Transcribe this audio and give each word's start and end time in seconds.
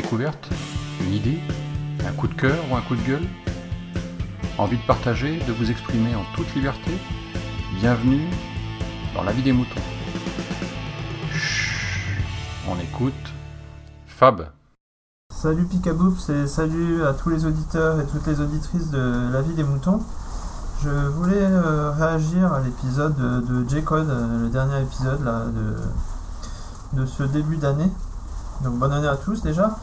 découverte, 0.00 0.48
une 1.02 1.12
idée, 1.12 1.40
un 2.08 2.12
coup 2.12 2.26
de 2.26 2.32
cœur 2.32 2.56
ou 2.70 2.74
un 2.74 2.80
coup 2.80 2.96
de 2.96 3.02
gueule 3.02 3.26
Envie 4.56 4.78
de 4.78 4.86
partager, 4.86 5.38
de 5.46 5.52
vous 5.52 5.70
exprimer 5.70 6.14
en 6.14 6.24
toute 6.34 6.54
liberté 6.54 6.92
Bienvenue 7.78 8.26
dans 9.14 9.22
la 9.22 9.32
vie 9.32 9.42
des 9.42 9.52
moutons. 9.52 9.82
Chut, 11.34 12.22
on 12.66 12.80
écoute 12.80 13.12
Fab. 14.06 14.46
Salut 15.34 15.66
Picaboops 15.66 16.30
et 16.30 16.46
salut 16.46 17.04
à 17.04 17.12
tous 17.12 17.28
les 17.28 17.44
auditeurs 17.44 18.00
et 18.00 18.06
toutes 18.06 18.26
les 18.26 18.40
auditrices 18.40 18.90
de 18.90 19.30
La 19.30 19.42
vie 19.42 19.54
des 19.54 19.64
moutons. 19.64 20.00
Je 20.82 20.88
voulais 20.88 21.42
euh, 21.42 21.90
réagir 21.90 22.54
à 22.54 22.60
l'épisode 22.60 23.14
de, 23.16 23.40
de 23.40 23.68
J-Code, 23.68 24.08
euh, 24.08 24.44
le 24.44 24.48
dernier 24.48 24.80
épisode 24.80 25.22
là, 25.22 25.44
de 26.94 27.04
ce 27.04 27.22
début 27.24 27.58
d'année. 27.58 27.90
Donc 28.62 28.78
bonne 28.78 28.92
année 28.92 29.08
à 29.08 29.16
tous 29.16 29.42
déjà. 29.42 29.76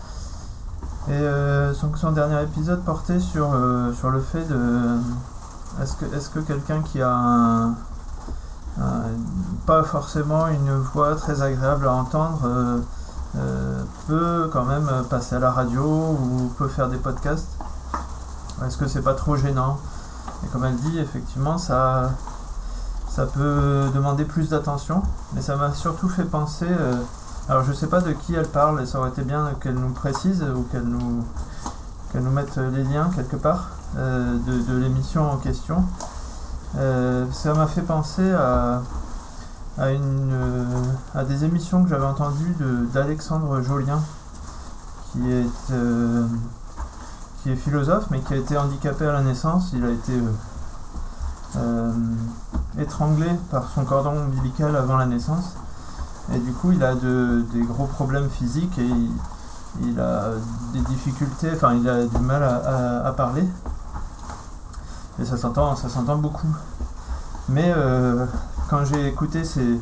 Et 1.10 1.14
euh, 1.14 1.74
son, 1.74 2.12
dernier 2.12 2.44
épisode 2.44 2.84
portait 2.84 3.22
sur, 3.22 3.54
euh, 3.54 3.94
le 4.12 4.20
fait 4.20 4.44
de 4.44 4.98
est-ce 5.82 6.30
que, 6.30 6.40
quelqu'un 6.40 6.82
qui 6.82 7.02
a 7.02 7.70
pas 9.66 9.84
forcément 9.84 10.48
une 10.48 10.76
voix 10.78 11.16
très 11.16 11.42
agréable 11.42 11.88
à 11.88 11.94
entendre 11.94 12.42
euh, 12.46 12.80
euh, 13.38 13.84
peut 14.08 14.50
quand 14.52 14.66
même 14.66 14.90
passer 15.10 15.36
à 15.36 15.40
la 15.40 15.52
radio 15.52 15.84
ou 15.84 16.52
peut 16.58 16.68
faire 16.68 16.90
des 16.90 16.98
podcasts? 16.98 17.58
Est-ce 18.66 18.78
que 18.78 18.88
c'est 18.88 19.02
pas 19.02 19.14
trop 19.14 19.38
gênant? 19.38 19.78
Et 20.44 20.48
comme 20.48 20.66
elle 20.66 20.76
dit, 20.76 21.00
effectivement, 21.00 21.58
ça 21.58 22.12
peut 23.34 23.86
demander 23.94 24.26
plus 24.26 24.50
d'attention, 24.50 25.04
mais 25.34 25.42
ça 25.42 25.56
m'a 25.56 25.74
surtout 25.74 26.10
fait 26.10 26.26
penser. 26.26 26.68
Alors 27.50 27.64
je 27.64 27.72
sais 27.72 27.88
pas 27.88 28.02
de 28.02 28.12
qui 28.12 28.36
elle 28.36 28.48
parle, 28.48 28.82
et 28.82 28.86
ça 28.86 29.00
aurait 29.00 29.10
été 29.10 29.22
bien 29.22 29.52
qu'elle 29.62 29.76
nous 29.76 29.94
précise 29.94 30.44
ou 30.44 30.64
qu'elle 30.64 30.84
nous, 30.84 31.24
nous 32.14 32.32
mette 32.32 32.58
les 32.58 32.84
liens 32.84 33.10
quelque 33.16 33.38
part 33.38 33.70
euh, 33.98 34.38
de, 34.46 34.78
l'émission 34.78 35.32
en 35.32 35.38
question. 35.38 35.86
Euh, 36.78 37.26
ça 37.32 37.54
m'a 37.54 37.68
fait 37.68 37.84
penser 37.84 38.34
à, 38.34 38.82
à, 39.78 39.92
une, 39.92 40.34
euh, 40.34 40.66
à 41.16 41.24
des 41.24 41.46
émissions 41.46 41.84
que 41.84 41.90
j'avais 41.90 42.06
entendues 42.06 42.54
d'Alexandre 42.94 43.62
Jolien, 43.62 44.02
qui 45.14 45.32
est, 45.32 45.48
qui 47.42 47.52
est 47.52 47.56
philosophe, 47.56 48.08
mais 48.12 48.20
qui 48.20 48.34
a 48.34 48.38
été 48.38 48.58
handicapé 48.58 49.06
à 49.06 49.14
la 49.14 49.22
naissance. 49.22 49.72
Il 49.74 49.86
a 49.86 49.90
été 49.90 50.14
étranglé 52.78 53.30
par 53.50 53.70
son 53.70 53.86
cordon 53.86 54.18
ombilical 54.18 54.76
avant 54.76 54.98
la 54.98 55.06
naissance. 55.06 55.56
Et 56.34 56.40
du 56.40 56.52
coup, 56.52 56.72
il 56.72 56.84
a 56.84 56.94
de- 56.96 57.46
des 57.54 57.62
gros 57.62 57.86
problèmes 57.86 58.30
physiques 58.30 58.78
et 58.80 58.90
il, 59.82 60.00
a 60.00 60.32
des 60.74 60.82
difficultés, 60.82 61.52
enfin, 61.54 61.74
il 61.76 61.88
a 61.88 62.06
du 62.06 62.20
mal 62.20 62.44
à, 62.44 63.12
parler. 63.14 63.46
Et 65.20 65.26
ça 65.26 65.38
s'entend, 65.38 65.76
ça 65.76 65.90
s'entend 65.90 66.18
beaucoup. 66.18 66.54
Mais 67.50 67.74
euh, 67.76 68.26
quand 68.70 68.84
j'ai 68.86 69.08
écouté 69.08 69.44
ces, 69.44 69.80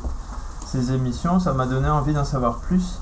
émissions, 0.92 1.40
ça 1.40 1.54
m'a 1.54 1.66
donné 1.66 1.90
envie 1.90 2.14
d'en 2.14 2.26
savoir 2.26 2.58
plus. 2.58 3.00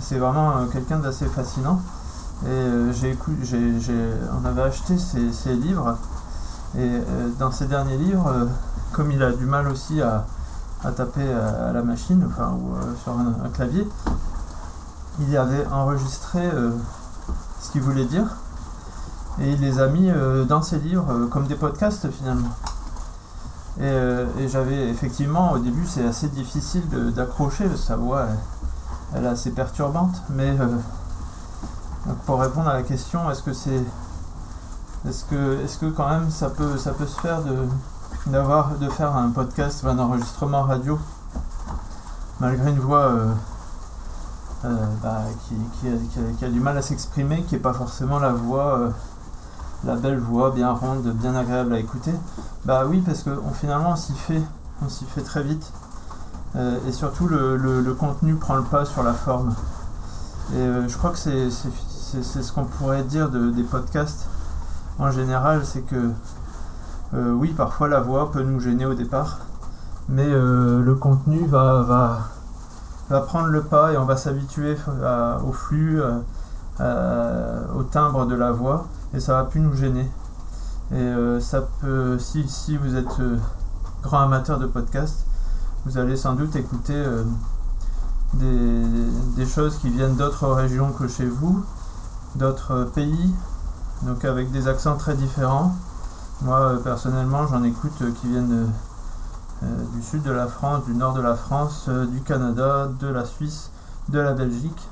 C'est 0.00 0.18
vraiment 0.18 0.56
euh, 0.56 0.66
quelqu'un 0.66 0.98
d'assez 0.98 1.26
fascinant. 1.26 1.80
Et 2.44 2.48
euh, 2.48 2.92
j'ai 2.92 3.18
on 4.40 4.46
avait 4.46 4.62
acheté 4.62 4.96
ses, 4.98 5.32
ses 5.32 5.54
livres. 5.54 5.98
Et 6.78 6.90
dans 7.38 7.50
ces 7.50 7.66
derniers 7.66 7.98
livres, 7.98 8.48
comme 8.92 9.10
il 9.10 9.22
a 9.22 9.32
du 9.32 9.44
mal 9.44 9.68
aussi 9.68 10.00
à, 10.00 10.24
à 10.84 10.90
taper 10.90 11.32
à, 11.32 11.68
à 11.68 11.72
la 11.72 11.82
machine, 11.82 12.24
enfin, 12.26 12.52
ou 12.52 12.74
euh, 12.74 12.94
sur 13.02 13.12
un, 13.12 13.48
clavier, 13.50 13.86
il 15.20 15.36
avait 15.36 15.66
enregistré 15.66 16.40
euh, 16.44 16.70
ce 17.60 17.70
qu'il 17.70 17.82
voulait 17.82 18.04
dire. 18.04 18.26
Et 19.40 19.52
il 19.52 19.60
les 19.60 19.80
a 19.80 19.86
mis 19.86 20.10
euh, 20.10 20.44
dans 20.44 20.62
ses 20.62 20.78
livres 20.78 21.06
euh, 21.10 21.26
comme 21.26 21.46
des 21.46 21.54
podcasts 21.54 22.10
finalement. 22.10 22.50
Et, 23.78 23.84
euh, 23.84 24.26
j'avais 24.48 24.90
effectivement, 24.90 25.52
au 25.52 25.58
début, 25.58 25.86
c'est 25.86 26.04
assez 26.04 26.28
difficile 26.28 26.82
d'accrocher, 27.14 27.64
sa 27.76 27.96
voix, 27.96 28.26
elle, 29.14 29.24
est 29.24 29.28
assez 29.28 29.50
perturbante. 29.50 30.22
Mais 30.30 30.54
euh, 30.60 30.66
pour 32.26 32.40
répondre 32.40 32.68
à 32.68 32.74
la 32.74 32.82
question, 32.82 33.30
est-ce 33.30 33.42
que 33.42 33.52
c'est. 33.52 33.82
Est-ce 35.08 35.24
que, 35.24 35.64
est 35.64 35.80
que 35.80 35.86
quand 35.86 36.08
même 36.08 36.30
ça 36.30 36.48
peut, 36.48 36.76
ça 36.76 36.92
peut 36.92 37.06
se 37.06 37.18
faire 37.20 37.42
de, 37.42 37.56
d'avoir, 38.26 38.76
de 38.78 38.88
faire 38.88 39.14
un 39.16 39.30
podcast 39.30 39.84
un 39.84 39.98
enregistrement 39.98 40.62
radio 40.62 40.98
malgré 42.40 42.70
une 42.70 42.78
voix 42.78 43.02
euh, 43.06 43.32
euh, 44.64 44.86
bah, 45.02 45.22
qui, 45.48 45.54
qui 46.38 46.44
a, 46.44 46.48
du 46.48 46.60
mal 46.60 46.76
à 46.76 46.82
s'exprimer, 46.82 47.42
qui 47.42 47.54
n'est 47.54 47.60
pas 47.60 47.72
forcément 47.72 48.18
la 48.18 48.32
voix, 48.32 48.78
euh, 48.78 48.90
la 49.84 49.96
belle 49.96 50.18
voix 50.18 50.50
bien 50.50 50.72
ronde, 50.72 51.12
bien 51.14 51.34
agréable 51.34 51.72
à 51.74 51.78
écouter 51.78 52.12
Bah 52.64 52.84
oui, 52.86 53.00
parce 53.04 53.22
que 53.22 53.30
on, 53.30 53.52
finalement 53.52 53.90
on 53.92 53.96
s'y 53.96 54.14
fait, 54.14 54.42
on 54.84 54.88
s'y 54.88 55.04
fait 55.04 55.22
très 55.22 55.42
vite. 55.42 55.72
Et 56.86 56.92
surtout 56.92 57.28
le, 57.28 57.56
le- 57.56 57.94
contenu 57.94 58.34
prend 58.34 58.56
le 58.56 58.62
pas 58.62 58.84
sur 58.84 59.02
la 59.02 59.14
forme. 59.14 59.54
Et 60.54 60.66
je 60.86 60.96
crois 60.98 61.10
que 61.10 61.16
c'est, 61.18 61.48
ce 61.50 62.52
qu'on 62.52 62.64
pourrait 62.64 63.04
dire 63.04 63.30
de- 63.30 63.50
des 63.50 63.62
podcasts 63.62 64.26
en 64.98 65.10
général, 65.10 65.62
c'est 65.64 65.80
que 65.80 66.10
euh, 67.14 67.32
oui, 67.32 67.52
parfois 67.56 67.88
la 67.88 68.00
voix 68.00 68.30
peut 68.30 68.42
nous 68.42 68.60
gêner 68.60 68.86
au 68.86 68.94
départ, 68.94 69.38
mais 70.08 70.26
euh, 70.26 70.82
le 70.82 70.94
contenu 70.94 71.46
va, 71.46 71.82
va, 71.82 72.18
va 73.10 73.20
prendre 73.20 73.48
le 73.48 73.62
pas 73.62 73.92
et 73.92 73.96
on 73.96 74.04
va 74.04 74.16
s'habituer 74.16 74.76
au 75.46 75.52
flux, 75.52 76.00
à- 76.78 77.74
au 77.76 77.82
timbre 77.82 78.26
de 78.26 78.34
la 78.34 78.50
voix, 78.50 78.86
et 79.14 79.20
ça 79.20 79.34
va 79.34 79.44
plus 79.44 79.60
nous 79.60 79.74
gêner. 79.74 80.10
Et 80.90 80.96
euh, 80.96 81.40
ça 81.40 81.62
peut, 81.80 82.18
si, 82.18 82.76
vous 82.76 82.96
êtes 82.96 83.20
euh, 83.20 83.36
grand 84.02 84.20
amateur 84.20 84.58
de 84.58 84.66
podcast, 84.66 85.24
vous 85.86 85.98
allez 85.98 86.16
sans 86.16 86.34
doute 86.34 86.54
écouter 86.56 86.94
euh, 86.96 87.24
des, 88.34 88.82
des 89.36 89.46
choses 89.46 89.78
qui 89.78 89.90
viennent 89.90 90.16
d'autres 90.16 90.48
régions 90.48 90.92
que 90.92 91.08
chez 91.08 91.26
vous, 91.26 91.64
d'autres 92.34 92.84
pays, 92.94 93.34
donc 94.02 94.24
avec 94.24 94.50
des 94.50 94.68
accents 94.68 94.96
très 94.96 95.14
différents. 95.14 95.74
Moi, 96.44 96.58
euh, 96.58 96.76
personnellement, 96.78 97.46
j'en 97.46 97.62
écoute 97.62 97.92
euh, 98.02 98.10
qui 98.20 98.26
viennent 98.26 98.68
euh, 99.62 99.66
du 99.94 100.02
sud 100.02 100.22
de 100.22 100.32
la 100.32 100.48
France, 100.48 100.84
du 100.86 100.94
nord 100.94 101.12
de 101.12 101.22
la 101.22 101.36
France, 101.36 101.88
du 101.88 102.20
Canada, 102.22 102.88
de 103.00 103.06
la 103.06 103.24
Suisse, 103.24 103.70
de 104.08 104.18
la 104.18 104.32
Belgique. 104.32 104.88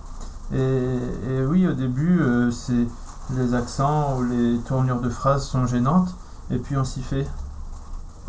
Et, 0.53 1.45
oui, 1.49 1.67
au 1.67 1.73
début, 1.73 2.21
les 3.37 3.55
accents 3.55 4.17
ou 4.19 4.25
les 4.25 4.59
tournures 4.59 5.01
de 5.01 5.09
phrases 5.09 5.45
sont 5.45 5.67
gênantes, 5.67 6.15
et 6.51 6.59
puis 6.59 6.77
on 6.77 6.85
s'y 6.85 7.03
fait. 7.03 7.27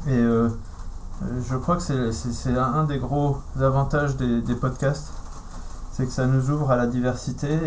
Et 0.08 0.24
je 0.24 1.56
crois 1.58 1.78
que 1.78 2.12
c'est- 2.12 2.58
un, 2.58 2.84
des 2.84 3.00
gros 3.00 3.38
avantages 3.60 4.18
des, 4.18 4.56
podcasts, 4.56 5.12
c'est 5.94 6.06
que 6.06 6.12
ça 6.12 6.28
nous 6.28 6.52
ouvre 6.52 6.70
à 6.70 6.76
la 6.76 6.86
diversité, 6.86 7.60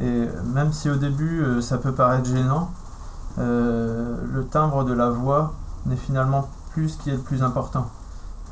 et, 0.00 0.28
même 0.52 0.72
si 0.72 0.90
au 0.90 0.96
début 0.96 1.44
ça 1.62 1.78
peut 1.78 1.92
paraître 1.92 2.28
gênant, 2.28 2.70
euh, 3.38 4.16
le 4.32 4.44
timbre 4.46 4.84
de 4.84 4.92
la 4.92 5.10
voix 5.10 5.54
n'est 5.86 5.96
finalement 5.96 6.48
plus 6.70 6.90
ce 6.90 6.98
qui 6.98 7.10
est 7.10 7.14
le 7.14 7.20
plus 7.20 7.42
important. 7.42 7.86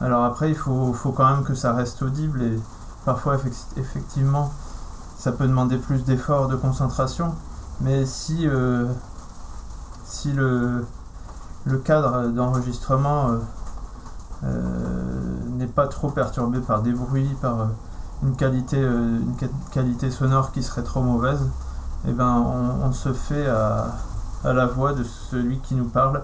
Alors 0.00 0.24
après, 0.24 0.50
il 0.50 0.56
faut, 0.56 0.92
faut 0.92 1.12
quand 1.12 1.26
même 1.26 1.44
que 1.44 1.54
ça 1.54 1.72
reste 1.72 2.02
audible 2.02 2.42
et 2.42 2.58
parfois 3.04 3.36
effec- 3.36 3.76
effectivement 3.76 4.50
ça 5.16 5.32
peut 5.32 5.46
demander 5.46 5.78
plus 5.78 6.04
d'efforts 6.04 6.48
de 6.48 6.56
concentration, 6.56 7.34
mais 7.80 8.04
si, 8.04 8.46
euh, 8.46 8.86
si 10.04 10.32
le, 10.32 10.84
le 11.64 11.78
cadre 11.78 12.28
d'enregistrement 12.28 13.28
euh, 14.44 14.60
n'est 15.56 15.66
pas 15.66 15.86
trop 15.86 16.10
perturbé 16.10 16.60
par 16.60 16.82
des 16.82 16.92
bruits, 16.92 17.34
par 17.40 17.68
une, 18.22 18.36
qualité, 18.36 18.78
une 18.78 19.34
qualité 19.70 20.10
sonore 20.10 20.52
qui 20.52 20.62
serait 20.62 20.82
trop 20.82 21.00
mauvaise, 21.00 21.40
eh 22.06 22.12
ben, 22.12 22.44
on, 22.46 22.86
on 22.88 22.92
se 22.92 23.12
fait 23.12 23.46
à, 23.46 23.86
à 24.44 24.52
la 24.52 24.66
voix 24.66 24.92
de 24.92 25.02
celui 25.04 25.58
qui 25.58 25.74
nous 25.74 25.84
parle, 25.88 26.22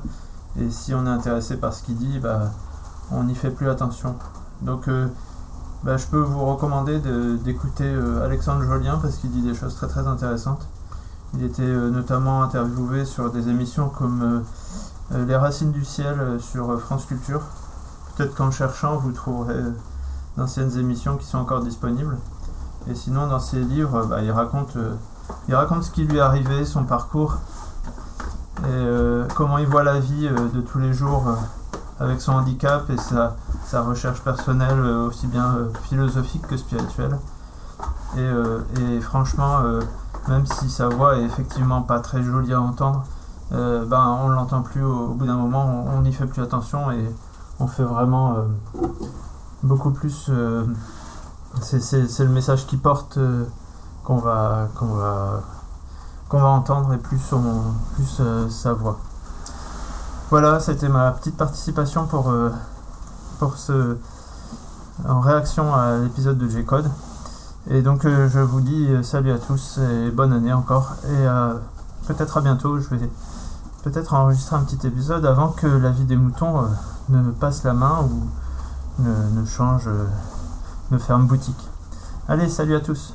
et 0.59 0.71
si 0.71 0.95
on 0.95 1.07
est 1.07 1.11
intéressé 1.11 1.57
par 1.57 1.73
ce 1.73 1.83
qu'il 1.83 1.97
dit, 1.97 2.19
bah, 2.19 2.51
on 3.13 3.25
n'y 3.25 3.35
fait 3.35 3.51
plus 3.51 3.69
attention. 3.69 4.15
Donc 4.63 4.89
euh, 4.89 5.07
bah, 5.85 5.97
je 5.97 6.07
peux 6.07 6.21
vous 6.21 6.45
recommander 6.45 6.99
de- 6.99 7.37
d'écouter 7.37 7.85
euh, 7.87 8.25
Alexandre 8.25 8.63
Jolien 8.63 8.99
parce 9.01 9.17
qu'il 9.17 9.31
dit 9.31 9.43
des 9.43 9.55
choses 9.55 9.75
très 9.75 9.87
très 9.89 10.07
intéressantes. 10.07 10.67
Il 11.35 11.45
était 11.45 11.63
euh, 11.63 11.91
notamment 11.91 12.43
interviewé 12.43 13.05
sur 13.05 13.31
des 13.31 13.49
émissions 13.49 13.89
comme 13.89 14.43
Les 15.13 15.37
Racines 15.37 15.73
du 15.73 15.85
Ciel 15.85 16.39
sur 16.41 16.79
France 16.81 17.07
Culture. 17.07 17.41
Peut-être 18.17 18.35
qu'en 18.35 18.51
cherchant, 18.51 18.97
vous 18.97 19.13
trouverez 19.13 19.63
d'anciennes 20.37 20.77
émissions 20.79 21.17
qui 21.17 21.27
sont 21.27 21.39
encore 21.39 21.63
disponibles. 21.63 22.17
Et 22.89 22.95
sinon, 22.95 23.27
dans 23.27 23.41
ses 23.41 23.61
livres, 23.61 24.07
bah, 24.07 24.23
il, 24.23 24.31
raconte, 24.31 24.77
il 25.49 25.55
raconte 25.55 25.85
ce 25.85 25.91
qui 25.91 26.05
lui 26.05 26.19
est 26.19 26.21
arrivé, 26.21 26.65
son 26.65 26.85
parcours, 26.85 27.39
et 28.61 28.67
euh, 28.67 29.25
comment 29.37 29.57
il 29.57 29.67
voit 29.67 29.83
la 29.83 30.01
vie 30.01 30.29
euh, 30.29 30.49
de 30.55 30.61
tous 30.61 30.79
les 30.79 30.93
jours 30.93 31.25
euh, 31.29 31.35
avec 31.99 32.21
son 32.21 32.33
handicap 32.33 32.91
et 32.91 32.97
sa, 32.99 33.83
recherche 33.83 34.21
personnelle, 34.23 34.81
aussi 34.81 35.27
bien 35.27 35.57
philosophique 35.85 36.47
que 36.47 36.57
spirituelle. 36.57 37.19
Et, 38.17 39.01
franchement, 39.01 39.61
même 40.27 40.47
si 40.47 40.71
sa 40.71 40.89
voix 40.89 41.19
est 41.19 41.23
effectivement 41.23 41.83
pas 41.83 42.01
très 42.01 42.23
jolie 42.23 42.55
à 42.55 42.61
entendre, 42.61 43.05
euh, 43.53 43.85
ben, 43.85 44.19
on 44.25 44.29
l'entend 44.29 44.63
plus 44.63 44.83
au, 44.83 45.09
bout 45.09 45.27
d'un 45.27 45.37
moment, 45.37 45.85
on 45.95 46.01
n'y 46.01 46.13
fait 46.13 46.27
plus 46.27 46.43
attention 46.43 46.91
et 46.91 47.05
on 47.61 47.67
fait 47.67 47.85
vraiment 47.85 48.37
beaucoup 49.63 49.91
plus. 49.91 50.31
c'est- 51.61 52.25
le 52.25 52.31
message 52.31 52.67
qui 52.67 52.79
porte 52.79 53.19
qu'on 54.05 54.17
va, 54.17 54.69
qu'on 56.31 56.39
va 56.39 56.49
entendre 56.49 56.95
et 56.95 56.97
plus, 56.97 57.21
plus 57.95 58.17
euh, 58.21 58.49
sa 58.49 58.73
voix. 58.73 58.99
Voilà, 60.31 60.61
c'était 60.61 60.89
ma 60.89 61.11
petite 61.11 61.37
participation 61.37 62.07
pour, 62.07 62.31
euh, 62.31 62.51
pour 63.41 63.57
ce, 63.57 63.97
en 65.09 65.19
réaction 65.19 65.75
à 65.75 65.99
l'épisode 65.99 66.39
de 66.39 66.49
G-Code. 66.49 66.89
Et 67.69 67.83
donc 67.83 68.05
euh, 68.05 68.29
je 68.29 68.39
vous 68.39 68.61
dis 68.61 68.89
salut 69.03 69.33
à 69.33 69.39
tous 69.39 69.79
et 69.79 70.11
bonne 70.13 70.33
année 70.33 70.53
encore. 70.53 70.93
Et 71.05 71.27
peut-être 72.07 72.39
à 72.39 72.41
bientôt. 72.41 72.79
Je 72.79 72.89
vais 72.95 73.11
peut-être 73.83 74.15
enregistrer 74.15 74.55
un 74.55 74.63
petit 74.63 74.87
épisode 74.87 75.27
avant 75.27 75.49
que 75.49 75.67
la 75.67 75.91
vie 75.91 76.05
des 76.05 76.17
moutons 76.17 76.65
ne 77.09 77.33
passe 77.33 77.65
la 77.65 77.75
main 77.75 78.05
ou 78.05 79.03
ne, 79.03 79.41
ne 79.41 79.45
change, 79.45 79.91
ne 80.93 80.99
ferme 80.99 81.27
boutique. 81.27 81.69
Allez, 82.29 82.49
salut 82.49 82.77
à 82.77 82.81
tous. 82.81 83.15